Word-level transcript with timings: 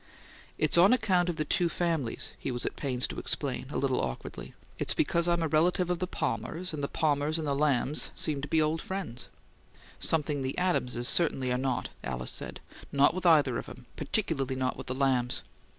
"It's 0.57 0.79
on 0.79 0.93
account 0.93 1.29
of 1.29 1.35
the 1.35 1.45
two 1.45 1.69
families," 1.69 2.33
he 2.39 2.49
was 2.49 2.65
at 2.65 2.75
pains 2.75 3.07
to 3.09 3.19
explain, 3.19 3.67
a 3.69 3.77
little 3.77 4.01
awkwardly. 4.01 4.55
"It's 4.79 4.95
because 4.95 5.27
I'm 5.27 5.43
a 5.43 5.47
relative 5.47 5.91
of 5.91 5.99
the 5.99 6.07
Palmers, 6.07 6.73
and 6.73 6.83
the 6.83 6.87
Palmers 6.87 7.37
and 7.37 7.47
the 7.47 7.53
Lambs 7.53 8.09
seem 8.15 8.41
to 8.41 8.47
be 8.47 8.59
old 8.59 8.81
family 8.81 8.87
friends." 9.05 9.29
"Something 9.99 10.41
the 10.41 10.57
Adamses 10.57 11.07
certainly 11.07 11.51
are 11.51 11.55
not," 11.59 11.89
Alice 12.03 12.31
said. 12.31 12.61
"Not 12.91 13.13
with 13.13 13.27
either 13.27 13.59
of 13.59 13.69
'em; 13.69 13.85
particularly 13.95 14.55
not 14.55 14.75
with 14.75 14.87
the 14.87 14.95
Lambs!" 14.95 15.43